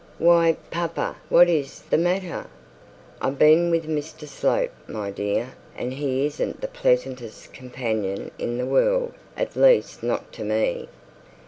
[0.17, 2.47] 'Why, papa, what is the matter?'
[3.21, 8.65] 'I've been with Mr Slope, my dear; and he isn't the pleasantest companion in the
[8.65, 10.89] world, at least not to me.'